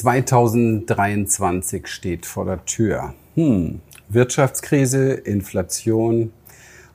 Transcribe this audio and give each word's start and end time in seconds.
2023 0.00 1.86
steht 1.86 2.24
vor 2.24 2.46
der 2.46 2.64
Tür. 2.64 3.12
Hm, 3.34 3.80
Wirtschaftskrise, 4.08 5.12
Inflation 5.12 6.32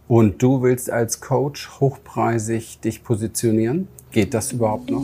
und 0.08 0.42
du 0.42 0.64
willst 0.64 0.90
als 0.90 1.22
Coach 1.22 1.70
hochpreisig 1.80 2.80
dich 2.80 3.04
positionieren? 3.04 3.90
Geht 4.12 4.34
das 4.34 4.54
überhaupt 4.54 4.90
noch? 4.90 5.04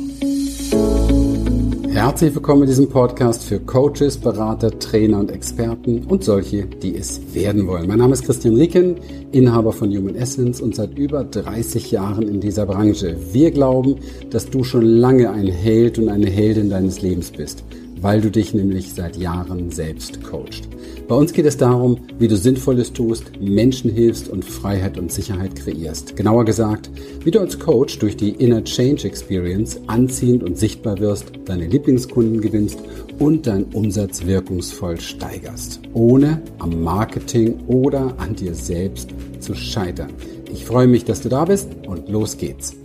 Herzlich 1.92 2.34
willkommen 2.34 2.64
in 2.64 2.70
diesem 2.70 2.90
Podcast 2.90 3.44
für 3.44 3.60
Coaches, 3.60 4.18
Berater, 4.18 4.80
Trainer 4.80 5.20
und 5.20 5.30
Experten 5.30 6.04
und 6.06 6.24
solche, 6.24 6.66
die 6.66 6.96
es 6.98 7.22
werden 7.36 7.68
wollen. 7.68 7.88
Mein 7.88 8.00
Name 8.00 8.14
ist 8.14 8.26
Christian 8.26 8.56
Ricken, 8.56 8.96
Inhaber 9.32 9.74
von 9.74 9.96
Human 9.96 10.16
Essence 10.16 10.60
und 10.60 10.74
seit 10.74 10.98
über 10.98 11.24
30 11.24 11.92
Jahren 11.92 12.28
in 12.28 12.40
dieser 12.40 12.66
Branche. 12.66 13.16
Wir 13.32 13.52
glauben, 13.52 13.98
dass 14.32 14.50
du 14.50 14.64
schon 14.64 14.86
lange 14.86 15.30
ein 15.30 15.46
Held 15.46 16.00
und 16.00 16.10
eine 16.10 16.32
Heldin 16.32 16.72
deines 16.72 17.04
Lebens 17.04 17.30
bist 17.30 17.64
weil 18.02 18.20
du 18.20 18.32
dich 18.32 18.54
nämlich 18.54 18.94
seit 18.94 19.16
Jahren 19.16 19.70
selbst 19.70 20.24
coachst. 20.24 20.68
Bei 21.08 21.16
uns 21.16 21.34
geht 21.34 21.46
es 21.46 21.58
darum, 21.58 22.00
wie 22.20 22.28
du 22.28 22.36
Sinnvolles 22.36 22.94
tust, 22.94 23.40
Menschen 23.40 23.92
hilfst 23.92 24.28
und 24.28 24.44
Freiheit 24.44 24.98
und 24.98 25.12
Sicherheit 25.12 25.56
kreierst. 25.56 26.16
Genauer 26.16 26.46
gesagt, 26.46 26.90
wie 27.24 27.32
du 27.32 27.40
als 27.40 27.60
Coach 27.60 28.00
durch 28.00 28.18
die 28.18 28.32
Inner 28.32 28.64
Change 28.64 29.08
Experience 29.08 29.80
anziehend 29.88 30.44
und 30.44 30.58
sichtbar 30.58 31.00
wirst, 31.00 31.32
deine 31.46 31.68
Lieblingskunden 31.68 32.42
gewinnst 32.42 32.80
und 33.20 33.46
deinen 33.46 33.66
Umsatz 33.66 34.26
wirkungsvoll 34.26 35.00
steigerst, 35.00 35.80
ohne 35.94 36.42
am 36.60 36.84
Marketing 36.84 37.60
oder 37.68 38.16
an 38.18 38.36
dir 38.36 38.56
selbst 38.56 39.14
zu 39.40 39.54
scheitern. 39.54 40.12
Ich 40.52 40.66
freue 40.66 40.88
mich, 40.88 41.06
dass 41.06 41.22
du 41.22 41.30
da 41.30 41.46
bist 41.46 41.70
und 41.88 42.10
los 42.10 42.38
geht's. 42.38 42.76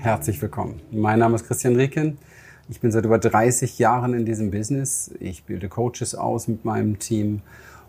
Herzlich 0.00 0.40
willkommen. 0.42 0.80
Mein 0.90 1.20
Name 1.20 1.36
ist 1.36 1.46
Christian 1.46 1.76
Rieken. 1.76 2.18
Ich 2.70 2.80
bin 2.80 2.92
seit 2.92 3.06
über 3.06 3.18
30 3.18 3.78
Jahren 3.78 4.12
in 4.12 4.26
diesem 4.26 4.50
Business. 4.50 5.10
Ich 5.20 5.44
bilde 5.44 5.70
Coaches 5.70 6.14
aus 6.14 6.48
mit 6.48 6.66
meinem 6.66 6.98
Team 6.98 7.40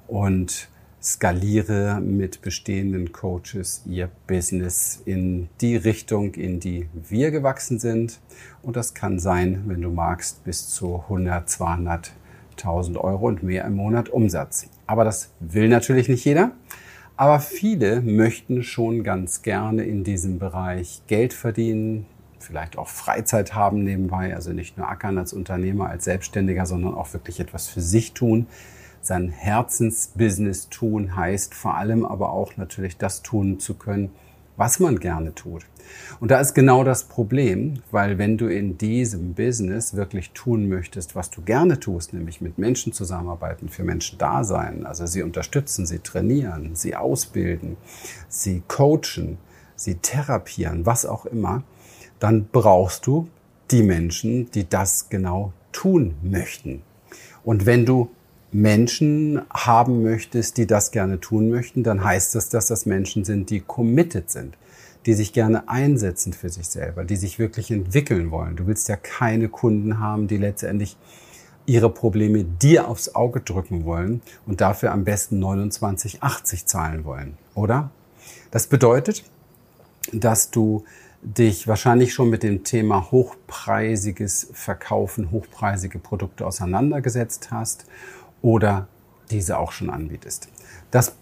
und 0.07 0.69
skaliere 1.03 1.99
mit 1.99 2.41
bestehenden 2.41 3.11
Coaches 3.11 3.83
ihr 3.86 4.09
Business 4.25 5.02
in 5.03 5.49
die 5.59 5.75
Richtung, 5.75 6.33
in 6.36 6.61
die 6.61 6.88
wir 6.94 7.31
gewachsen 7.31 7.77
sind. 7.77 8.21
Und 8.63 8.77
das 8.77 8.94
kann 8.94 9.19
sein, 9.19 9.63
wenn 9.66 9.81
du 9.81 9.89
magst, 9.89 10.45
bis 10.45 10.69
zu 10.69 11.03
100, 11.09 11.49
200.000 11.49 12.97
Euro 12.97 13.27
und 13.27 13.43
mehr 13.43 13.66
im 13.66 13.75
Monat 13.75 14.08
Umsatz. 14.08 14.67
Aber 14.88 15.03
das 15.03 15.33
will 15.41 15.67
natürlich 15.67 16.08
nicht 16.08 16.23
jeder. 16.23 16.52
Aber 17.17 17.41
viele 17.41 17.99
möchten 17.99 18.64
schon 18.64 19.03
ganz 19.03 19.41
gerne 19.41 19.83
in 19.83 20.05
diesem 20.05 20.39
Bereich 20.39 21.02
Geld 21.08 21.33
verdienen, 21.33 22.05
vielleicht 22.40 22.78
auch 22.78 22.88
Freizeit 22.88 23.54
haben 23.54 23.84
nebenbei, 23.84 24.36
also 24.36 24.52
nicht 24.52 24.78
nur 24.78 24.88
ackern 24.88 25.18
als 25.18 25.34
Unternehmer, 25.34 25.90
als 25.90 26.06
Selbstständiger, 26.06 26.66
sondern 26.66 26.94
auch 26.94 27.14
wirklich 27.14 27.40
etwas 27.40 27.68
für 27.68 27.82
sich 27.82 28.14
tun. 28.14 28.48
Sein 29.02 29.30
Herzensbusiness 29.30 30.70
tun 30.70 31.16
heißt 31.16 31.54
vor 31.54 31.76
allem 31.76 32.06
aber 32.06 32.32
auch 32.32 32.58
natürlich 32.58 32.98
das 32.98 33.22
tun 33.22 33.60
zu 33.60 33.76
können, 33.76 34.12
was 34.60 34.80
man 34.82 35.00
gerne 35.00 35.34
tut. 35.34 35.66
Und 36.20 36.32
da 36.32 36.40
ist 36.42 36.54
genau 36.54 36.84
das 36.84 37.06
Problem, 37.06 37.82
weil 37.92 38.17
wenn 38.17 38.38
du 38.38 38.48
in 38.48 38.78
diesem 38.78 39.34
Business 39.34 39.94
wirklich 39.94 40.32
tun 40.32 40.67
möchtest, 40.67 41.16
was 41.16 41.32
du 41.32 41.42
gerne 41.42 41.80
tust, 41.80 42.14
nämlich 42.14 42.42
mit 42.42 42.58
Menschen 42.58 42.92
zusammenarbeiten, 42.92 43.70
für 43.70 43.86
Menschen 43.86 44.17
da 44.20 44.44
sein, 44.44 44.86
also 44.86 45.06
sie 45.06 45.23
unterstützen, 45.23 45.86
sie 45.86 46.00
trainieren, 46.00 46.76
sie 46.76 46.95
ausbilden, 46.95 47.78
sie 48.28 48.62
coachen, 48.67 49.38
sie 49.80 49.95
therapieren, 49.95 50.85
was 50.85 51.05
auch 51.05 51.25
immer, 51.25 51.63
dann 52.19 52.47
brauchst 52.52 53.08
du 53.08 53.30
die 53.72 53.83
Menschen, 53.83 54.52
die 54.52 54.67
das 54.67 55.09
genau 55.09 55.53
tun 55.71 56.16
möchten. 56.21 56.81
Und 57.44 57.66
wenn 57.66 57.86
du 57.86 58.09
Menschen 58.52 59.41
haben 59.52 60.02
möchtest, 60.03 60.58
die 60.58 60.66
das 60.66 60.91
gerne 60.91 61.19
tun 61.19 61.49
möchten, 61.49 61.83
dann 61.83 62.03
heißt 62.03 62.33
das, 62.36 62.49
dass 62.49 62.66
das 62.66 62.86
Menschen 62.86 63.23
sind, 63.23 63.49
die 63.49 63.59
committed 63.59 64.31
sind, 64.31 64.58
die 65.05 65.14
sich 65.14 65.33
gerne 65.33 65.70
einsetzen 65.70 66.33
für 66.33 66.49
sich 66.49 66.67
selber, 66.67 67.05
die 67.05 67.15
sich 67.15 67.37
wirklich 67.37 67.70
entwickeln 67.71 68.31
wollen. 68.31 68.55
Du 68.55 68.65
willst 68.67 68.89
ja 68.89 68.95
keine 68.95 69.49
Kunden 69.49 69.99
haben, 69.99 70.27
die 70.27 70.37
letztendlich 70.37 70.98
ihre 71.67 71.92
Probleme 71.92 72.43
dir 72.43 72.87
aufs 72.87 73.14
Auge 73.14 73.42
drücken 73.42 73.86
wollen 73.86 74.21
und 74.48 74.59
dafür 74.61 74.92
am 74.92 75.04
besten 75.04 75.43
29,80 75.43 76.65
zahlen 76.65 77.05
wollen, 77.05 77.37
oder? 77.54 77.92
Das 78.49 78.65
bedeutet, 78.65 79.23
dass 80.14 80.52
du 80.52 80.83
dich 81.21 81.67
wahrscheinlich 81.67 82.14
schon 82.14 82.30
mit 82.30 82.43
dem 82.43 82.64
Thema 82.64 83.11
hochpreisiges 83.11 84.49
Verkaufen, 84.53 85.31
hochpreisige 85.31 85.99
Produkte 85.99 86.45
auseinandergesetzt 86.45 87.49
hast 87.52 87.86
oder 88.42 88.87
diese 89.30 89.59
auch 89.59 89.71
schon 89.71 89.89
anbietest. 89.89 90.48
Das, 90.92 91.15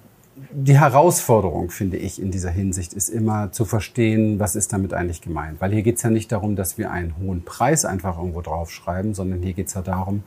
die 0.51 0.77
Herausforderung, 0.79 1.71
finde 1.71 1.97
ich, 1.97 2.21
in 2.21 2.29
dieser 2.29 2.51
Hinsicht 2.51 2.93
ist 2.93 3.09
immer 3.09 3.51
zu 3.51 3.65
verstehen, 3.65 4.39
was 4.39 4.55
ist 4.55 4.71
damit 4.71 4.93
eigentlich 4.93 5.21
gemeint. 5.21 5.59
Weil 5.59 5.71
hier 5.71 5.81
geht 5.81 5.97
es 5.97 6.03
ja 6.03 6.11
nicht 6.11 6.31
darum, 6.31 6.55
dass 6.55 6.77
wir 6.77 6.91
einen 6.91 7.17
hohen 7.17 7.43
Preis 7.43 7.83
einfach 7.83 8.17
irgendwo 8.17 8.41
draufschreiben, 8.41 9.15
sondern 9.15 9.41
hier 9.41 9.53
geht 9.53 9.67
es 9.67 9.73
ja 9.73 9.81
darum, 9.81 10.23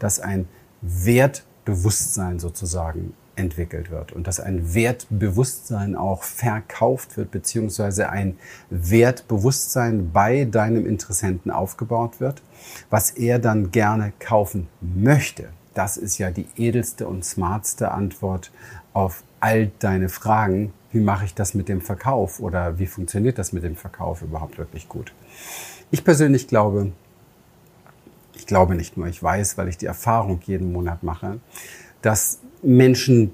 dass 0.00 0.18
ein 0.18 0.48
Wertbewusstsein 0.82 2.40
sozusagen 2.40 3.14
entwickelt 3.36 3.90
wird 3.90 4.12
und 4.12 4.26
dass 4.26 4.40
ein 4.40 4.74
Wertbewusstsein 4.74 5.96
auch 5.96 6.22
verkauft 6.22 7.16
wird, 7.16 7.30
beziehungsweise 7.30 8.10
ein 8.10 8.38
Wertbewusstsein 8.70 10.12
bei 10.12 10.44
deinem 10.44 10.86
Interessenten 10.86 11.50
aufgebaut 11.50 12.20
wird, 12.20 12.42
was 12.90 13.10
er 13.10 13.38
dann 13.38 13.70
gerne 13.70 14.12
kaufen 14.18 14.68
möchte. 14.80 15.48
Das 15.74 15.96
ist 15.96 16.18
ja 16.18 16.30
die 16.30 16.46
edelste 16.56 17.08
und 17.08 17.24
smartste 17.24 17.90
Antwort 17.90 18.52
auf 18.92 19.24
all 19.40 19.72
deine 19.80 20.08
Fragen. 20.08 20.72
Wie 20.92 21.00
mache 21.00 21.24
ich 21.24 21.34
das 21.34 21.54
mit 21.54 21.68
dem 21.68 21.80
Verkauf 21.80 22.38
oder 22.40 22.78
wie 22.78 22.86
funktioniert 22.86 23.38
das 23.38 23.52
mit 23.52 23.64
dem 23.64 23.74
Verkauf 23.74 24.22
überhaupt 24.22 24.58
wirklich 24.58 24.88
gut? 24.88 25.12
Ich 25.90 26.04
persönlich 26.04 26.46
glaube, 26.46 26.92
ich 28.34 28.46
glaube 28.46 28.76
nicht 28.76 28.96
nur, 28.96 29.08
ich 29.08 29.20
weiß, 29.20 29.58
weil 29.58 29.68
ich 29.68 29.76
die 29.76 29.86
Erfahrung 29.86 30.40
jeden 30.44 30.72
Monat 30.72 31.02
mache, 31.02 31.40
dass 32.02 32.38
Menschen 32.64 33.32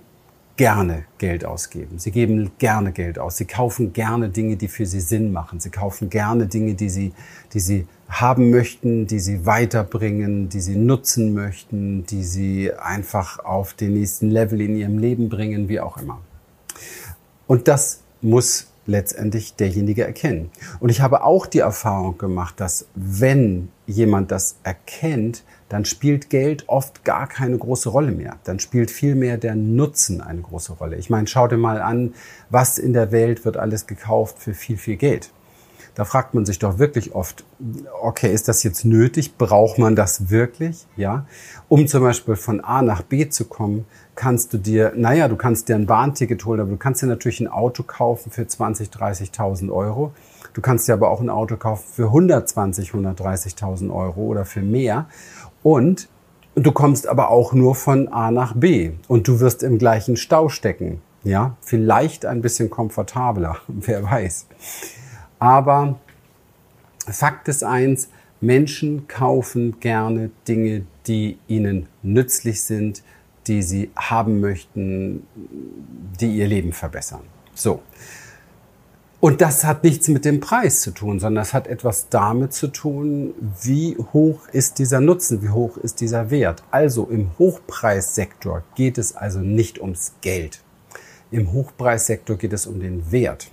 gerne 0.57 1.05
Geld 1.17 1.47
ausgeben. 1.47 1.99
Sie 1.99 2.11
geben 2.11 2.51
gerne 2.59 2.93
Geld 2.93 3.19
aus. 3.19 3.39
Sie 3.39 3.47
kaufen 3.47 3.95
gerne 3.95 4.29
Dinge, 4.29 4.57
die 4.57 4.69
für 4.69 4.85
sie 4.85 5.01
Sinn 5.01 5.33
machen. 5.33 5.59
Sie 5.59 5.71
kaufen 5.71 6.11
gerne 6.11 6.49
Dinge, 6.49 6.75
die 6.75 6.91
sie, 6.91 7.13
die 7.55 7.61
sie 7.61 7.87
haben 8.11 8.51
möchten, 8.51 9.07
die 9.07 9.21
sie 9.21 9.47
weiterbringen, 9.47 10.51
die 10.51 10.61
sie 10.61 10.77
nutzen 10.77 11.33
möchten, 11.33 12.05
die 12.05 12.25
sie 12.25 12.75
einfach 12.75 13.39
auf 13.39 13.73
den 13.73 13.95
nächsten 13.95 14.31
Level 14.31 14.61
in 14.61 14.77
ihrem 14.77 14.99
Leben 14.99 15.31
bringen, 15.31 15.71
wie 15.71 15.81
auch 15.81 15.97
immer. 15.97 16.21
Und 17.47 17.67
das 17.67 18.03
muss 18.21 18.67
letztendlich 18.85 19.55
derjenige 19.55 20.05
erkennen. 20.05 20.51
Und 20.79 20.91
ich 20.91 21.01
habe 21.01 21.25
auch 21.25 21.47
die 21.47 21.61
Erfahrung 21.61 22.19
gemacht, 22.19 22.61
dass 22.61 22.87
wenn 22.95 23.71
jemand 23.87 24.31
das 24.31 24.57
erkennt, 24.63 25.43
dann 25.71 25.85
spielt 25.85 26.31
Geld 26.31 26.65
oft 26.69 27.05
gar 27.05 27.29
keine 27.29 27.57
große 27.57 27.89
Rolle 27.89 28.11
mehr. 28.11 28.37
Dann 28.43 28.59
spielt 28.59 28.91
vielmehr 28.91 29.39
der 29.39 29.55
Nutzen 29.55 30.21
eine 30.21 30.43
große 30.43 30.73
Rolle. 30.75 30.97
Ich 30.97 31.11
meine, 31.11 31.29
schau 31.29 31.47
dir 31.47 31.57
mal 31.57 31.81
an, 31.81 32.13
was 32.51 32.77
in 32.77 32.93
der 32.93 33.13
Welt 33.13 33.45
wird 33.45 33.57
alles 33.57 33.87
gekauft 33.87 34.41
für 34.41 34.53
viel, 34.53 34.77
viel 34.77 34.97
Geld. 34.97 35.31
Da 35.95 36.05
fragt 36.05 36.35
man 36.35 36.45
sich 36.45 36.59
doch 36.59 36.79
wirklich 36.79 37.15
oft, 37.15 37.45
okay, 38.03 38.33
ist 38.33 38.49
das 38.49 38.63
jetzt 38.65 38.85
nötig? 38.85 39.37
Braucht 39.39 39.79
man 39.79 39.95
das 39.95 40.29
wirklich? 40.31 40.87
Ja. 40.97 41.27
Um 41.69 41.87
zum 41.87 42.03
Beispiel 42.03 42.37
von 42.37 42.61
A 42.61 42.83
nach 42.83 43.03
B 43.03 43.29
zu 43.29 43.45
kommen, 43.45 43.87
kannst 44.17 44.53
du 44.53 44.59
dir, 44.59 44.93
naja, 44.97 45.29
du 45.29 45.37
kannst 45.37 45.69
dir 45.69 45.77
ein 45.77 45.87
Bahnticket 45.87 46.45
holen, 46.45 46.61
aber 46.61 46.71
du 46.71 46.79
kannst 46.79 47.03
dir 47.03 47.07
natürlich 47.07 47.41
ein 47.41 47.49
Auto 47.49 47.85
kaufen 47.85 48.31
für 48.33 48.47
20, 48.47 48.89
30.000 48.89 49.71
Euro. 49.71 50.13
Du 50.53 50.61
kannst 50.61 50.89
dir 50.89 50.95
aber 50.95 51.11
auch 51.11 51.21
ein 51.21 51.31
Auto 51.31 51.57
kaufen 51.57 51.85
für 51.93 52.07
120, 52.07 52.91
130.000 52.91 53.95
Euro 53.95 54.23
oder 54.23 54.45
für 54.45 54.63
mehr. 54.63 55.07
Und 55.63 56.09
du 56.55 56.73
kommst 56.73 57.07
aber 57.07 57.31
auch 57.31 57.53
nur 57.53 57.75
von 57.75 58.09
A 58.09 58.31
nach 58.31 58.55
B 58.55 58.93
und 59.09 59.29
du 59.29 59.41
wirst 59.41 59.63
im 59.63 59.79
gleichen 59.79 60.17
Stau 60.17 60.49
stecken. 60.49 61.03
Ja, 61.23 61.57
vielleicht 61.61 62.25
ein 62.25 62.41
bisschen 62.41 62.71
komfortabler, 62.71 63.59
wer 63.69 64.03
weiß. 64.03 64.47
Aber 65.39 65.99
Fakt 67.07 67.49
ist 67.49 67.65
eins, 67.65 68.09
Menschen 68.41 69.07
kaufen 69.09 69.81
gerne 69.81 70.31
Dinge, 70.49 70.87
die 71.07 71.39
ihnen 71.47 71.89
nützlich 72.03 72.63
sind, 72.63 73.03
die 73.47 73.63
sie 73.63 73.91
haben 73.97 74.41
möchten, 74.41 75.27
die 76.21 76.37
ihr 76.37 76.47
Leben 76.47 76.73
verbessern. 76.73 77.23
So. 77.55 77.83
Und 79.21 79.43
das 79.43 79.65
hat 79.65 79.85
nichts 79.85 80.09
mit 80.09 80.25
dem 80.25 80.41
Preis 80.41 80.81
zu 80.81 80.93
tun, 80.93 81.21
sondern 81.21 81.43
es 81.43 81.53
hat 81.53 81.67
etwas 81.67 82.09
damit 82.09 82.55
zu 82.55 82.69
tun, 82.69 83.35
wie 83.63 83.99
hoch 84.15 84.49
ist 84.49 84.79
dieser 84.79 85.03
Nutzen, 85.03 85.43
wie 85.43 85.51
hoch 85.51 85.77
ist 85.77 86.01
dieser 86.01 86.31
Wert. 86.31 86.63
Also 86.71 87.05
im 87.05 87.31
Hochpreissektor 87.39 88.63
geht 88.75 88.97
es 88.97 89.15
also 89.15 89.41
nicht 89.41 89.79
ums 89.79 90.15
Geld. 90.23 90.63
Im 91.31 91.53
Hochpreissektor 91.53 92.37
geht 92.37 92.55
es 92.55 92.67
um 92.67 92.81
den 92.81 93.13
Wert. 93.13 93.51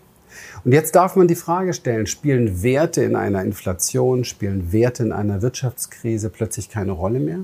Und 0.64 0.72
jetzt 0.72 0.96
darf 0.96 1.18
man 1.18 1.28
die 1.28 1.36
Frage 1.36 1.74
stellen, 1.74 2.08
spielen 2.08 2.64
Werte 2.64 3.04
in 3.04 3.18
einer 3.18 3.44
Inflation, 3.44 4.24
spielen 4.24 4.72
Werte 4.72 5.04
in 5.04 5.12
einer 5.12 5.42
Wirtschaftskrise 5.42 6.30
plötzlich 6.30 6.70
keine 6.70 6.94
Rolle 6.94 7.20
mehr? 7.20 7.40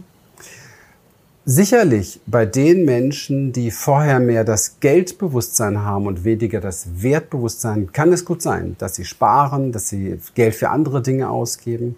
Sicherlich 1.46 2.22
bei 2.26 2.46
den 2.46 2.86
Menschen, 2.86 3.52
die 3.52 3.70
vorher 3.70 4.22
mehr 4.22 4.46
das 4.46 4.80
Geldbewusstsein 4.80 5.80
haben 5.80 6.08
und 6.08 6.24
weniger 6.24 6.62
das 6.62 7.04
Wertbewusstsein, 7.04 7.92
kann 7.92 8.14
es 8.14 8.24
gut 8.24 8.42
sein, 8.42 8.78
dass 8.80 8.96
sie 8.96 9.04
sparen, 9.04 9.74
dass 9.74 9.90
sie 9.90 10.20
Geld 10.36 10.56
für 10.56 10.70
andere 10.70 11.02
Dinge 11.02 11.30
ausgeben. 11.30 11.98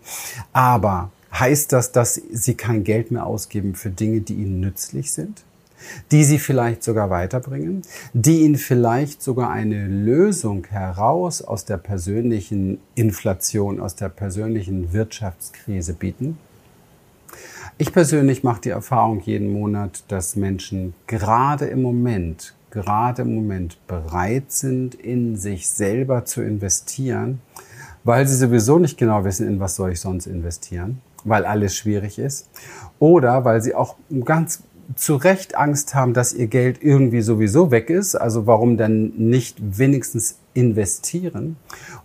Aber 0.51 1.11
heißt 1.31 1.71
das, 1.73 1.91
dass 1.91 2.15
sie 2.15 2.55
kein 2.55 2.83
Geld 2.83 3.11
mehr 3.11 3.27
ausgeben 3.27 3.75
für 3.75 3.91
Dinge, 3.91 4.21
die 4.21 4.33
ihnen 4.33 4.61
nützlich 4.61 5.11
sind? 5.11 5.43
Die 6.09 6.23
sie 6.23 6.39
vielleicht 6.39 6.81
sogar 6.81 7.11
weiterbringen? 7.11 7.83
Die 8.13 8.41
ihnen 8.41 8.55
vielleicht 8.55 9.21
sogar 9.21 9.51
eine 9.51 9.87
Lösung 9.87 10.65
heraus 10.65 11.43
aus 11.43 11.65
der 11.65 11.77
persönlichen 11.77 12.79
Inflation, 12.95 13.79
aus 13.79 13.95
der 13.95 14.09
persönlichen 14.09 14.91
Wirtschaftskrise 14.91 15.93
bieten? 15.93 16.39
Ich 17.77 17.91
persönlich 17.91 18.41
mache 18.41 18.61
die 18.61 18.69
Erfahrung 18.69 19.19
jeden 19.19 19.51
Monat, 19.51 20.05
dass 20.07 20.37
Menschen 20.37 20.93
gerade 21.07 21.65
im 21.65 21.81
Moment, 21.81 22.55
gerade 22.69 23.23
im 23.23 23.35
Moment 23.35 23.85
bereit 23.85 24.49
sind, 24.49 24.95
in 24.95 25.35
sich 25.35 25.67
selber 25.67 26.23
zu 26.23 26.41
investieren, 26.41 27.41
weil 28.05 28.27
sie 28.27 28.37
sowieso 28.37 28.79
nicht 28.79 28.97
genau 28.97 29.25
wissen, 29.25 29.45
in 29.45 29.59
was 29.59 29.75
soll 29.75 29.91
ich 29.91 29.99
sonst 29.99 30.25
investieren, 30.25 31.01
weil 31.25 31.43
alles 31.43 31.75
schwierig 31.75 32.17
ist, 32.17 32.49
oder 32.99 33.43
weil 33.43 33.61
sie 33.61 33.75
auch 33.75 33.97
ganz 34.23 34.63
zu 34.95 35.17
Recht 35.17 35.55
Angst 35.57 35.95
haben, 35.95 36.13
dass 36.13 36.31
ihr 36.31 36.47
Geld 36.47 36.81
irgendwie 36.81 37.21
sowieso 37.21 37.71
weg 37.71 37.89
ist. 37.89 38.15
Also 38.15 38.47
warum 38.47 38.77
dann 38.77 39.09
nicht 39.17 39.57
wenigstens 39.77 40.37
investieren? 40.53 41.57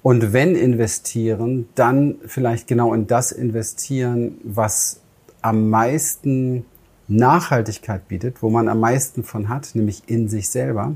Und 0.03 0.33
wenn 0.33 0.57
investieren, 0.57 1.69
dann 1.77 2.17
vielleicht 2.27 2.67
genau 2.67 2.93
in 2.93 3.07
das 3.07 3.31
investieren, 3.31 4.39
was 4.43 5.01
am 5.43 5.71
meisten 5.71 6.65
Nachhaltigkeit 7.09 8.07
bietet, 8.09 8.43
wo 8.43 8.51
man 8.51 8.69
am 8.69 8.81
meisten 8.81 9.25
von 9.25 9.49
hat, 9.49 9.71
nämlich 9.75 10.05
in 10.07 10.29
sich 10.29 10.49
selber, 10.49 10.95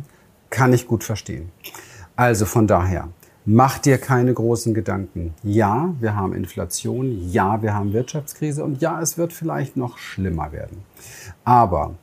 kann 0.51 0.73
ich 0.73 0.87
gut 0.87 1.03
verstehen. 1.03 1.51
Also 2.17 2.47
von 2.47 2.67
daher, 2.67 3.09
mach 3.45 3.79
dir 3.79 3.99
keine 3.99 4.33
großen 4.33 4.73
Gedanken. 4.73 5.35
Ja, 5.43 5.93
wir 5.99 6.15
haben 6.15 6.33
Inflation, 6.33 7.31
ja, 7.31 7.61
wir 7.63 7.75
haben 7.75 7.93
Wirtschaftskrise 7.93 8.65
und 8.65 8.81
ja, 8.81 9.01
es 9.01 9.19
wird 9.19 9.33
vielleicht 9.33 9.77
noch 9.77 9.99
schlimmer 9.99 10.53
werden. 10.53 10.85
Aber 11.45 11.95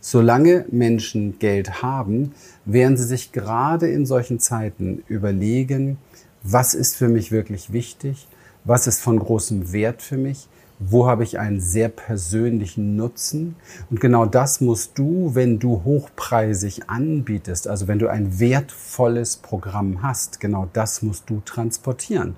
solange 0.00 0.66
Menschen 0.70 1.38
Geld 1.38 1.82
haben, 1.82 2.34
werden 2.66 2.98
sie 2.98 3.04
sich 3.04 3.32
gerade 3.32 3.88
in 3.88 4.04
solchen 4.04 4.38
Zeiten 4.38 5.02
überlegen, 5.08 5.96
was 6.42 6.74
ist 6.74 6.96
für 6.96 7.08
mich 7.08 7.32
wirklich 7.32 7.72
wichtig, 7.72 8.28
was 8.64 8.86
ist 8.86 9.00
von 9.00 9.18
großem 9.18 9.72
Wert 9.72 10.02
für 10.02 10.18
mich, 10.18 10.48
wo 10.78 11.06
habe 11.06 11.22
ich 11.22 11.38
einen 11.38 11.60
sehr 11.60 11.88
persönlichen 11.88 12.96
Nutzen. 12.96 13.56
Und 13.90 14.00
genau 14.00 14.26
das 14.26 14.60
musst 14.60 14.98
du, 14.98 15.34
wenn 15.34 15.58
du 15.58 15.82
hochpreisig 15.84 16.88
anbietest, 16.88 17.68
also 17.68 17.88
wenn 17.88 17.98
du 17.98 18.08
ein 18.08 18.38
wertvolles 18.38 19.36
Programm 19.36 20.02
hast, 20.02 20.40
genau 20.40 20.68
das 20.72 21.02
musst 21.02 21.30
du 21.30 21.40
transportieren. 21.44 22.36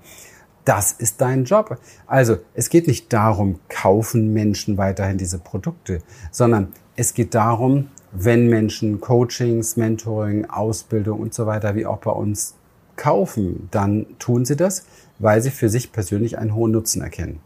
Das 0.65 0.93
ist 0.93 1.21
dein 1.21 1.45
Job. 1.45 1.79
Also 2.07 2.39
es 2.55 2.71
geht 2.71 2.89
nicht 2.89 3.13
darum, 3.13 3.61
kaufen 3.69 4.33
Menschen 4.33 4.77
weiterhin 4.79 5.17
diese 5.17 5.39
Produkte, 5.39 6.01
sondern 6.31 6.73
es 6.97 7.15
geht 7.15 7.35
darum, 7.35 7.89
wenn 8.13 8.49
Menschen 8.49 9.01
Coachings, 9.01 9.77
Mentoring, 9.77 10.47
Ausbildung 10.47 11.21
und 11.21 11.35
so 11.35 11.47
weiter 11.47 11.75
wie 11.75 11.87
auch 11.87 11.99
bei 11.99 12.11
uns 12.11 12.55
kaufen, 12.97 13.69
dann 13.71 14.07
tun 14.19 14.45
sie 14.45 14.57
das, 14.57 14.87
weil 15.19 15.41
sie 15.43 15.51
für 15.51 15.69
sich 15.69 15.93
persönlich 15.93 16.39
einen 16.39 16.55
hohen 16.55 16.73
Nutzen 16.73 17.03
erkennen. 17.03 17.41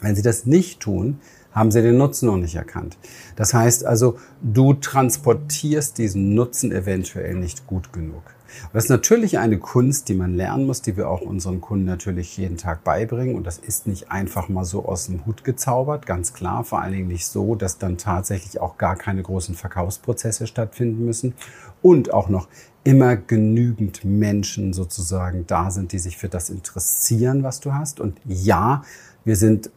Wenn 0.00 0.16
sie 0.16 0.22
das 0.22 0.46
nicht 0.46 0.80
tun, 0.80 1.20
haben 1.52 1.70
sie 1.70 1.80
den 1.80 1.96
Nutzen 1.96 2.26
noch 2.26 2.36
nicht 2.36 2.54
erkannt. 2.54 2.98
Das 3.34 3.54
heißt 3.54 3.86
also, 3.86 4.18
du 4.42 4.74
transportierst 4.74 5.96
diesen 5.96 6.34
Nutzen 6.34 6.70
eventuell 6.70 7.34
nicht 7.34 7.66
gut 7.66 7.92
genug. 7.92 8.22
Das 8.72 8.84
ist 8.84 8.90
natürlich 8.90 9.38
eine 9.38 9.58
Kunst, 9.58 10.08
die 10.08 10.14
man 10.14 10.34
lernen 10.34 10.66
muss, 10.66 10.82
die 10.82 10.96
wir 10.96 11.08
auch 11.08 11.20
unseren 11.20 11.60
Kunden 11.60 11.86
natürlich 11.86 12.36
jeden 12.36 12.56
Tag 12.56 12.84
beibringen. 12.84 13.34
Und 13.34 13.46
das 13.46 13.58
ist 13.58 13.86
nicht 13.86 14.10
einfach 14.10 14.48
mal 14.48 14.64
so 14.64 14.84
aus 14.84 15.06
dem 15.06 15.26
Hut 15.26 15.44
gezaubert, 15.44 16.06
ganz 16.06 16.32
klar. 16.32 16.64
Vor 16.64 16.80
allen 16.80 16.92
Dingen 16.92 17.08
nicht 17.08 17.26
so, 17.26 17.54
dass 17.54 17.78
dann 17.78 17.98
tatsächlich 17.98 18.60
auch 18.60 18.78
gar 18.78 18.96
keine 18.96 19.22
großen 19.22 19.54
Verkaufsprozesse 19.54 20.46
stattfinden 20.46 21.04
müssen. 21.04 21.34
Und 21.82 22.12
auch 22.12 22.28
noch 22.28 22.48
immer 22.84 23.16
genügend 23.16 24.04
Menschen 24.04 24.72
sozusagen 24.72 25.46
da 25.46 25.70
sind, 25.70 25.92
die 25.92 25.98
sich 25.98 26.16
für 26.16 26.28
das 26.28 26.50
interessieren, 26.50 27.42
was 27.42 27.60
du 27.60 27.74
hast. 27.74 27.98
Und 28.00 28.20
ja, 28.24 28.82
wir 29.24 29.36
sind 29.36 29.70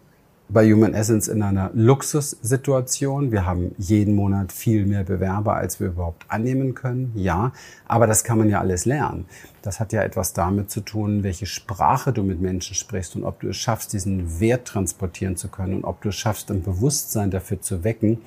bei 0.51 0.71
Human 0.71 0.95
Essence 0.95 1.27
in 1.27 1.43
einer 1.43 1.69
Luxussituation. 1.75 3.31
Wir 3.31 3.45
haben 3.45 3.75
jeden 3.77 4.15
Monat 4.15 4.51
viel 4.51 4.85
mehr 4.87 5.03
Bewerber, 5.03 5.53
als 5.55 5.79
wir 5.79 5.89
überhaupt 5.89 6.25
annehmen 6.27 6.73
können. 6.73 7.11
Ja, 7.15 7.53
aber 7.87 8.07
das 8.07 8.23
kann 8.23 8.39
man 8.39 8.49
ja 8.49 8.59
alles 8.59 8.85
lernen. 8.85 9.25
Das 9.61 9.79
hat 9.79 9.93
ja 9.93 10.01
etwas 10.01 10.33
damit 10.33 10.71
zu 10.71 10.81
tun, 10.81 11.21
welche 11.21 11.45
Sprache 11.45 12.11
du 12.11 12.23
mit 12.23 12.41
Menschen 12.41 12.73
sprichst 12.73 13.15
und 13.15 13.23
ob 13.23 13.39
du 13.41 13.49
es 13.49 13.57
schaffst, 13.57 13.93
diesen 13.93 14.39
Wert 14.39 14.67
transportieren 14.67 15.35
zu 15.35 15.49
können 15.49 15.75
und 15.75 15.83
ob 15.83 16.01
du 16.01 16.09
es 16.09 16.15
schaffst, 16.15 16.49
ein 16.49 16.63
Bewusstsein 16.63 17.29
dafür 17.29 17.61
zu 17.61 17.83
wecken, 17.83 18.19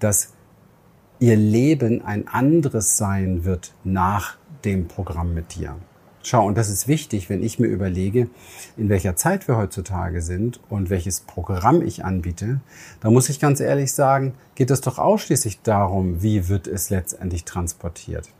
dass 0.00 0.34
ihr 1.18 1.36
Leben 1.36 2.04
ein 2.04 2.28
anderes 2.28 2.98
sein 2.98 3.44
wird 3.44 3.72
nach 3.84 4.36
dem 4.66 4.86
Programm 4.86 5.32
mit 5.32 5.54
dir. 5.54 5.76
Schau, 6.26 6.46
und 6.46 6.56
das 6.56 6.70
ist 6.70 6.88
wichtig, 6.88 7.28
wenn 7.28 7.42
ich 7.42 7.58
mir 7.58 7.66
überlege, 7.66 8.28
in 8.78 8.88
welcher 8.88 9.14
Zeit 9.14 9.46
wir 9.46 9.58
heutzutage 9.58 10.22
sind 10.22 10.58
und 10.70 10.88
welches 10.88 11.20
Programm 11.20 11.82
ich 11.82 12.02
anbiete, 12.02 12.60
da 13.00 13.10
muss 13.10 13.28
ich 13.28 13.40
ganz 13.40 13.60
ehrlich 13.60 13.92
sagen, 13.92 14.32
geht 14.54 14.70
es 14.70 14.80
doch 14.80 14.98
ausschließlich 14.98 15.60
darum, 15.60 16.22
wie 16.22 16.48
wird 16.48 16.66
es 16.66 16.88
letztendlich 16.88 17.44
transportiert. 17.44 18.30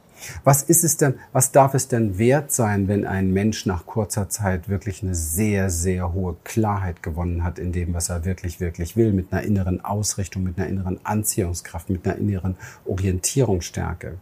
Was 0.44 0.62
ist 0.62 0.82
es 0.82 0.96
denn, 0.96 1.16
was 1.32 1.52
darf 1.52 1.74
es 1.74 1.86
denn 1.88 2.16
wert 2.16 2.52
sein, 2.52 2.88
wenn 2.88 3.04
ein 3.04 3.32
Mensch 3.32 3.66
nach 3.66 3.84
kurzer 3.84 4.30
Zeit 4.30 4.70
wirklich 4.70 5.02
eine 5.02 5.14
sehr, 5.14 5.68
sehr 5.68 6.14
hohe 6.14 6.36
Klarheit 6.44 7.02
gewonnen 7.02 7.44
hat 7.44 7.58
in 7.58 7.72
dem, 7.72 7.92
was 7.92 8.08
er 8.08 8.24
wirklich, 8.24 8.60
wirklich 8.60 8.96
will, 8.96 9.12
mit 9.12 9.30
einer 9.30 9.42
inneren 9.42 9.84
Ausrichtung, 9.84 10.42
mit 10.42 10.56
einer 10.56 10.68
inneren 10.68 11.04
Anziehungskraft, 11.04 11.90
mit 11.90 12.06
einer 12.06 12.16
inneren 12.16 12.56
Orientierungsstärke. 12.86 14.16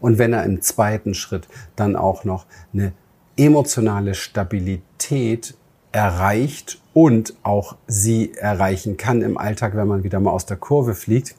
Und 0.00 0.18
wenn 0.18 0.32
er 0.32 0.42
im 0.44 0.62
zweiten 0.62 1.14
Schritt 1.14 1.46
dann 1.76 1.94
auch 1.94 2.24
noch 2.24 2.46
eine 2.72 2.92
emotionale 3.36 4.14
Stabilität 4.14 5.54
erreicht 5.92 6.80
und 6.92 7.34
auch 7.42 7.76
sie 7.86 8.32
erreichen 8.34 8.96
kann 8.96 9.22
im 9.22 9.38
Alltag, 9.38 9.76
wenn 9.76 9.88
man 9.88 10.04
wieder 10.04 10.20
mal 10.20 10.30
aus 10.30 10.46
der 10.46 10.56
Kurve 10.56 10.94
fliegt, 10.94 11.34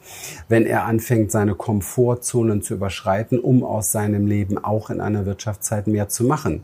wenn 0.50 0.66
er 0.66 0.86
anfängt, 0.86 1.32
seine 1.32 1.56
Komfortzonen 1.56 2.62
zu 2.62 2.74
überschreiten, 2.74 3.40
um 3.40 3.64
aus 3.64 3.92
seinem 3.92 4.28
Leben 4.28 4.58
auch 4.58 4.90
in 4.90 5.02
einer 5.02 5.26
Wirtschaftszeit 5.26 5.88
mehr 5.88 6.10
zu 6.10 6.24
machen. 6.24 6.62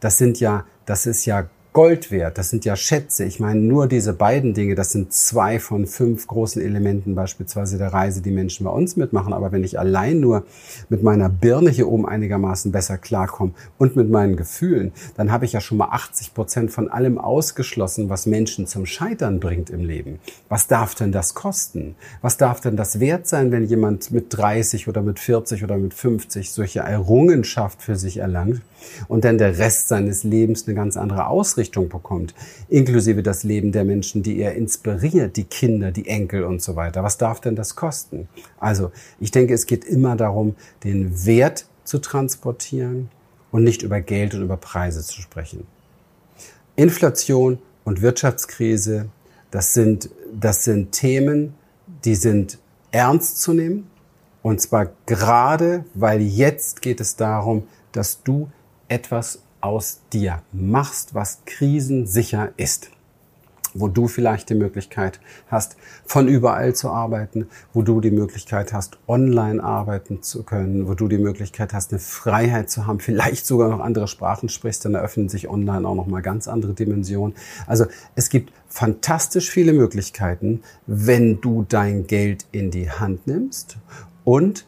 Das 0.00 0.18
sind 0.18 0.40
ja, 0.40 0.64
das 0.86 1.06
ist 1.06 1.24
ja 1.24 1.46
Gold 1.72 2.10
wert. 2.10 2.36
Das 2.36 2.50
sind 2.50 2.66
ja 2.66 2.76
Schätze. 2.76 3.24
Ich 3.24 3.40
meine, 3.40 3.58
nur 3.58 3.86
diese 3.86 4.12
beiden 4.12 4.52
Dinge, 4.52 4.74
das 4.74 4.92
sind 4.92 5.14
zwei 5.14 5.58
von 5.58 5.86
fünf 5.86 6.26
großen 6.26 6.60
Elementen 6.60 7.14
beispielsweise 7.14 7.78
der 7.78 7.94
Reise, 7.94 8.20
die 8.20 8.30
Menschen 8.30 8.64
bei 8.64 8.70
uns 8.70 8.96
mitmachen. 8.96 9.32
Aber 9.32 9.52
wenn 9.52 9.64
ich 9.64 9.78
allein 9.78 10.20
nur 10.20 10.44
mit 10.90 11.02
meiner 11.02 11.30
Birne 11.30 11.70
hier 11.70 11.88
oben 11.88 12.06
einigermaßen 12.06 12.72
besser 12.72 12.98
klarkomme 12.98 13.52
und 13.78 13.96
mit 13.96 14.10
meinen 14.10 14.36
Gefühlen, 14.36 14.92
dann 15.16 15.32
habe 15.32 15.46
ich 15.46 15.54
ja 15.54 15.62
schon 15.62 15.78
mal 15.78 15.88
80 15.88 16.34
Prozent 16.34 16.70
von 16.70 16.90
allem 16.90 17.16
ausgeschlossen, 17.16 18.10
was 18.10 18.26
Menschen 18.26 18.66
zum 18.66 18.84
Scheitern 18.84 19.40
bringt 19.40 19.70
im 19.70 19.82
Leben. 19.82 20.18
Was 20.50 20.66
darf 20.66 20.94
denn 20.94 21.10
das 21.10 21.32
kosten? 21.32 21.94
Was 22.20 22.36
darf 22.36 22.60
denn 22.60 22.76
das 22.76 23.00
wert 23.00 23.26
sein, 23.26 23.50
wenn 23.50 23.64
jemand 23.64 24.10
mit 24.10 24.26
30 24.36 24.88
oder 24.88 25.00
mit 25.00 25.18
40 25.18 25.64
oder 25.64 25.78
mit 25.78 25.94
50 25.94 26.50
solche 26.50 26.80
Errungenschaft 26.80 27.80
für 27.80 27.96
sich 27.96 28.18
erlangt 28.18 28.60
und 29.08 29.24
dann 29.24 29.38
der 29.38 29.58
Rest 29.58 29.88
seines 29.88 30.24
Lebens 30.24 30.66
eine 30.66 30.74
ganz 30.74 30.96
andere 30.96 31.26
Ausrichtung 31.26 31.88
bekommt, 31.88 32.34
inklusive 32.68 33.22
das 33.22 33.42
Leben 33.42 33.72
der 33.72 33.84
Menschen, 33.84 34.22
die 34.22 34.38
er 34.38 34.54
inspiriert, 34.54 35.36
die 35.36 35.44
Kinder, 35.44 35.90
die 35.92 36.08
Enkel 36.08 36.44
und 36.44 36.62
so 36.62 36.76
weiter. 36.76 37.02
Was 37.02 37.18
darf 37.18 37.40
denn 37.40 37.56
das 37.56 37.76
kosten? 37.76 38.28
Also, 38.58 38.92
ich 39.20 39.30
denke, 39.30 39.54
es 39.54 39.66
geht 39.66 39.84
immer 39.84 40.16
darum, 40.16 40.56
den 40.84 41.26
Wert 41.26 41.66
zu 41.84 41.98
transportieren 41.98 43.10
und 43.50 43.64
nicht 43.64 43.82
über 43.82 44.00
Geld 44.00 44.34
und 44.34 44.42
über 44.42 44.56
Preise 44.56 45.02
zu 45.02 45.20
sprechen. 45.20 45.66
Inflation 46.76 47.58
und 47.84 48.00
Wirtschaftskrise, 48.00 49.08
das 49.50 49.74
sind, 49.74 50.10
das 50.32 50.64
sind 50.64 50.92
Themen, 50.92 51.54
die 52.04 52.14
sind 52.14 52.58
ernst 52.90 53.40
zu 53.40 53.52
nehmen. 53.52 53.90
Und 54.42 54.60
zwar 54.60 54.88
gerade, 55.06 55.84
weil 55.94 56.20
jetzt 56.20 56.82
geht 56.82 57.00
es 57.00 57.16
darum, 57.16 57.64
dass 57.92 58.22
du 58.22 58.50
etwas 58.92 59.42
aus 59.62 60.00
dir 60.12 60.42
machst, 60.52 61.14
was 61.14 61.38
krisensicher 61.46 62.52
ist. 62.56 62.90
wo 63.74 63.88
du 63.88 64.08
vielleicht 64.08 64.50
die 64.50 64.54
Möglichkeit 64.54 65.20
hast, 65.48 65.76
von 66.04 66.28
überall 66.28 66.74
zu 66.74 66.90
arbeiten, 66.90 67.48
wo 67.72 67.82
du 67.82 68.00
die 68.00 68.10
Möglichkeit 68.10 68.72
hast, 68.72 68.98
online 69.06 69.62
arbeiten 69.62 70.22
zu 70.22 70.42
können, 70.42 70.88
wo 70.88 70.94
du 70.94 71.08
die 71.08 71.18
Möglichkeit 71.18 71.72
hast, 71.72 71.92
eine 71.92 72.00
Freiheit 72.00 72.70
zu 72.70 72.86
haben, 72.86 73.00
vielleicht 73.00 73.46
sogar 73.46 73.70
noch 73.70 73.80
andere 73.80 74.08
Sprachen 74.08 74.48
sprichst, 74.48 74.84
dann 74.84 74.94
eröffnen 74.94 75.28
sich 75.28 75.48
online 75.48 75.86
auch 75.86 75.94
noch 75.94 76.06
mal 76.06 76.20
ganz 76.20 76.48
andere 76.48 76.74
Dimensionen. 76.74 77.34
Also 77.66 77.86
es 78.14 78.28
gibt 78.28 78.52
fantastisch 78.68 79.50
viele 79.50 79.72
Möglichkeiten, 79.72 80.62
wenn 80.86 81.40
du 81.40 81.64
dein 81.68 82.06
Geld 82.06 82.46
in 82.52 82.70
die 82.70 82.90
Hand 82.90 83.26
nimmst 83.26 83.76
und 84.24 84.66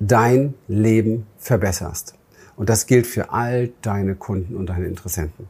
dein 0.00 0.54
Leben 0.68 1.26
verbesserst. 1.38 2.14
Und 2.56 2.68
das 2.68 2.86
gilt 2.86 3.06
für 3.06 3.30
all 3.30 3.70
deine 3.82 4.14
Kunden 4.14 4.56
und 4.56 4.66
deine 4.66 4.86
Interessenten. 4.86 5.48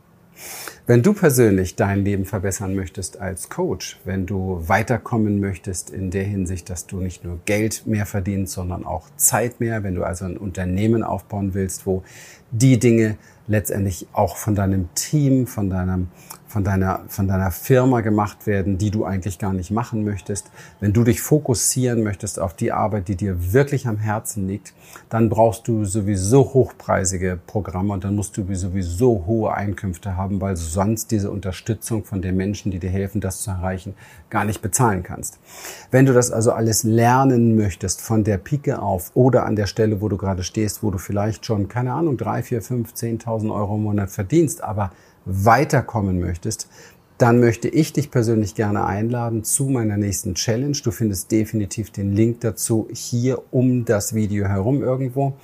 Wenn 0.86 1.02
du 1.02 1.14
persönlich 1.14 1.76
dein 1.76 2.04
Leben 2.04 2.26
verbessern 2.26 2.74
möchtest 2.74 3.18
als 3.18 3.48
Coach, 3.48 3.98
wenn 4.04 4.26
du 4.26 4.62
weiterkommen 4.66 5.40
möchtest 5.40 5.88
in 5.88 6.10
der 6.10 6.24
Hinsicht, 6.24 6.68
dass 6.68 6.86
du 6.86 7.00
nicht 7.00 7.24
nur 7.24 7.40
Geld 7.46 7.86
mehr 7.86 8.04
verdienst, 8.04 8.52
sondern 8.52 8.84
auch 8.84 9.08
Zeit 9.16 9.60
mehr, 9.60 9.82
wenn 9.82 9.94
du 9.94 10.04
also 10.04 10.26
ein 10.26 10.36
Unternehmen 10.36 11.02
aufbauen 11.02 11.54
willst, 11.54 11.86
wo 11.86 12.02
die 12.50 12.78
Dinge 12.78 13.16
letztendlich 13.46 14.06
auch 14.12 14.36
von 14.36 14.54
deinem 14.54 14.90
Team, 14.94 15.46
von 15.46 15.70
deinem 15.70 16.08
von 16.54 16.62
deiner, 16.62 17.00
von 17.08 17.26
deiner 17.26 17.50
Firma 17.50 18.00
gemacht 18.00 18.46
werden, 18.46 18.78
die 18.78 18.92
du 18.92 19.04
eigentlich 19.04 19.40
gar 19.40 19.52
nicht 19.52 19.72
machen 19.72 20.04
möchtest. 20.04 20.52
Wenn 20.78 20.92
du 20.92 21.02
dich 21.02 21.20
fokussieren 21.20 22.04
möchtest 22.04 22.38
auf 22.38 22.54
die 22.54 22.70
Arbeit, 22.70 23.08
die 23.08 23.16
dir 23.16 23.52
wirklich 23.52 23.88
am 23.88 23.96
Herzen 23.96 24.46
liegt, 24.46 24.72
dann 25.08 25.28
brauchst 25.28 25.66
du 25.66 25.84
sowieso 25.84 26.54
hochpreisige 26.54 27.40
Programme 27.44 27.92
und 27.92 28.04
dann 28.04 28.14
musst 28.14 28.36
du 28.36 28.54
sowieso 28.54 29.24
hohe 29.26 29.52
Einkünfte 29.52 30.16
haben, 30.16 30.40
weil 30.40 30.56
sonst 30.74 31.10
diese 31.10 31.30
Unterstützung 31.30 32.04
von 32.04 32.20
den 32.20 32.36
Menschen, 32.36 32.70
die 32.70 32.78
dir 32.78 32.90
helfen, 32.90 33.22
das 33.22 33.40
zu 33.40 33.50
erreichen, 33.50 33.94
gar 34.28 34.44
nicht 34.44 34.60
bezahlen 34.60 35.02
kannst. 35.02 35.38
Wenn 35.90 36.04
du 36.04 36.12
das 36.12 36.30
also 36.30 36.52
alles 36.52 36.82
lernen 36.82 37.56
möchtest 37.56 38.02
von 38.02 38.24
der 38.24 38.36
Pike 38.36 38.82
auf 38.82 39.12
oder 39.14 39.46
an 39.46 39.56
der 39.56 39.66
Stelle, 39.66 40.02
wo 40.02 40.10
du 40.10 40.18
gerade 40.18 40.42
stehst, 40.42 40.82
wo 40.82 40.90
du 40.90 40.98
vielleicht 40.98 41.46
schon, 41.46 41.68
keine 41.68 41.94
Ahnung, 41.94 42.18
drei, 42.18 42.42
vier, 42.42 42.60
fünf, 42.60 42.92
zehntausend 42.92 43.50
Euro 43.50 43.76
im 43.76 43.84
Monat 43.84 44.10
verdienst, 44.10 44.62
aber 44.62 44.92
weiterkommen 45.24 46.20
möchtest, 46.20 46.68
dann 47.18 47.38
möchte 47.38 47.68
ich 47.68 47.92
dich 47.92 48.10
persönlich 48.10 48.54
gerne 48.54 48.84
einladen 48.84 49.44
zu 49.44 49.66
meiner 49.66 49.96
nächsten 49.96 50.34
Challenge. 50.34 50.76
Du 50.82 50.90
findest 50.90 51.30
definitiv 51.30 51.90
den 51.90 52.12
Link 52.12 52.40
dazu 52.40 52.88
hier 52.92 53.40
um 53.52 53.84
das 53.84 54.14
Video 54.14 54.46
herum 54.48 54.82
irgendwo. 54.82 55.34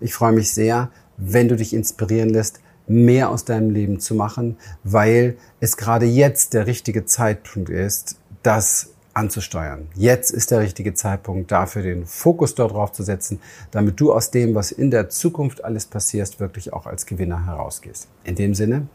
Ich 0.00 0.14
freue 0.14 0.32
mich 0.32 0.52
sehr, 0.52 0.90
wenn 1.18 1.48
du 1.48 1.56
dich 1.56 1.74
inspirieren 1.74 2.30
lässt, 2.30 2.60
mehr 2.88 3.30
aus 3.30 3.44
deinem 3.44 3.70
Leben 3.70 4.00
zu 4.00 4.14
machen, 4.14 4.56
weil 4.84 5.36
es 5.60 5.76
gerade 5.76 6.06
jetzt 6.06 6.54
der 6.54 6.66
richtige 6.66 7.04
Zeitpunkt 7.04 7.70
ist, 7.70 8.16
das 8.42 8.90
anzusteuern. 9.14 9.88
Jetzt 9.94 10.30
ist 10.30 10.50
der 10.52 10.60
richtige 10.60 10.94
Zeitpunkt 10.94 11.50
dafür, 11.50 11.82
den 11.82 12.06
Fokus 12.06 12.54
darauf 12.54 12.92
zu 12.92 13.02
setzen, 13.02 13.40
damit 13.72 13.98
du 14.00 14.12
aus 14.12 14.30
dem, 14.30 14.54
was 14.54 14.70
in 14.70 14.90
der 14.90 15.08
Zukunft 15.08 15.64
alles 15.64 15.86
passiert, 15.86 16.38
wirklich 16.38 16.72
auch 16.72 16.86
als 16.86 17.04
Gewinner 17.04 17.46
herausgehst. 17.46 18.06
In 18.24 18.36
dem 18.36 18.54
Sinne, 18.54 18.86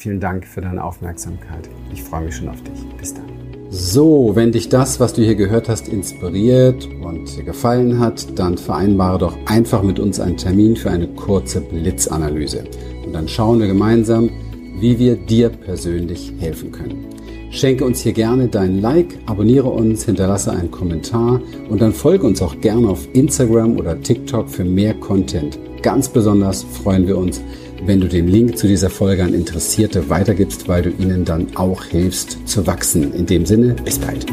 Vielen 0.00 0.18
Dank 0.18 0.46
für 0.46 0.62
deine 0.62 0.82
Aufmerksamkeit. 0.82 1.68
Ich 1.92 2.02
freue 2.02 2.22
mich 2.24 2.36
schon 2.36 2.48
auf 2.48 2.62
dich. 2.62 2.88
Bis 2.96 3.12
dann. 3.12 3.24
So, 3.68 4.34
wenn 4.34 4.50
dich 4.50 4.70
das, 4.70 4.98
was 4.98 5.12
du 5.12 5.20
hier 5.20 5.34
gehört 5.34 5.68
hast, 5.68 5.88
inspiriert 5.88 6.88
und 7.02 7.36
dir 7.36 7.44
gefallen 7.44 8.00
hat, 8.00 8.38
dann 8.38 8.56
vereinbare 8.56 9.18
doch 9.18 9.36
einfach 9.44 9.82
mit 9.82 9.98
uns 9.98 10.18
einen 10.18 10.38
Termin 10.38 10.74
für 10.74 10.90
eine 10.90 11.06
kurze 11.06 11.60
Blitzanalyse. 11.60 12.64
Und 13.10 13.14
dann 13.14 13.26
schauen 13.26 13.58
wir 13.58 13.66
gemeinsam, 13.66 14.30
wie 14.78 15.00
wir 15.00 15.16
dir 15.16 15.48
persönlich 15.48 16.32
helfen 16.38 16.70
können. 16.70 17.06
Schenke 17.50 17.84
uns 17.84 18.02
hier 18.02 18.12
gerne 18.12 18.46
dein 18.46 18.80
Like, 18.80 19.18
abonniere 19.26 19.68
uns, 19.68 20.04
hinterlasse 20.04 20.52
einen 20.52 20.70
Kommentar 20.70 21.40
und 21.68 21.82
dann 21.82 21.92
folge 21.92 22.24
uns 22.24 22.40
auch 22.40 22.60
gerne 22.60 22.88
auf 22.88 23.08
Instagram 23.12 23.76
oder 23.78 24.00
TikTok 24.00 24.48
für 24.48 24.64
mehr 24.64 24.94
Content. 24.94 25.58
Ganz 25.82 26.08
besonders 26.08 26.62
freuen 26.62 27.08
wir 27.08 27.18
uns, 27.18 27.40
wenn 27.84 28.00
du 28.00 28.06
den 28.06 28.28
Link 28.28 28.56
zu 28.56 28.68
dieser 28.68 28.90
Folge 28.90 29.24
an 29.24 29.34
Interessierte 29.34 30.08
weitergibst, 30.08 30.68
weil 30.68 30.82
du 30.82 30.90
ihnen 30.90 31.24
dann 31.24 31.48
auch 31.56 31.82
hilfst 31.82 32.38
zu 32.46 32.64
wachsen. 32.64 33.12
In 33.12 33.26
dem 33.26 33.44
Sinne, 33.44 33.74
bis 33.84 33.98
bald. 33.98 34.24